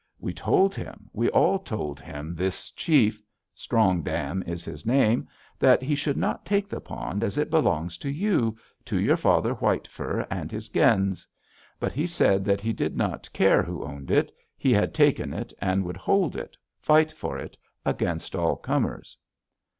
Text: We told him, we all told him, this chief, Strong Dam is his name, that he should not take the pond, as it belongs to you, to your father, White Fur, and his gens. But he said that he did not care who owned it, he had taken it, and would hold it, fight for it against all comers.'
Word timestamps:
We 0.19 0.33
told 0.33 0.73
him, 0.73 1.11
we 1.13 1.29
all 1.29 1.59
told 1.59 1.99
him, 2.01 2.33
this 2.33 2.71
chief, 2.71 3.21
Strong 3.53 4.01
Dam 4.01 4.41
is 4.47 4.65
his 4.65 4.83
name, 4.83 5.27
that 5.59 5.83
he 5.83 5.93
should 5.93 6.17
not 6.17 6.43
take 6.43 6.67
the 6.67 6.81
pond, 6.81 7.23
as 7.23 7.37
it 7.37 7.51
belongs 7.51 7.99
to 7.99 8.09
you, 8.09 8.57
to 8.85 8.99
your 8.99 9.15
father, 9.15 9.53
White 9.53 9.87
Fur, 9.87 10.25
and 10.31 10.51
his 10.51 10.69
gens. 10.69 11.27
But 11.79 11.93
he 11.93 12.07
said 12.07 12.45
that 12.45 12.61
he 12.61 12.73
did 12.73 12.97
not 12.97 13.31
care 13.31 13.61
who 13.61 13.83
owned 13.83 14.09
it, 14.09 14.31
he 14.57 14.71
had 14.71 14.95
taken 14.95 15.33
it, 15.33 15.53
and 15.61 15.83
would 15.85 15.97
hold 15.97 16.35
it, 16.35 16.57
fight 16.79 17.11
for 17.11 17.37
it 17.37 17.55
against 17.85 18.33
all 18.35 18.55
comers.' 18.55 19.15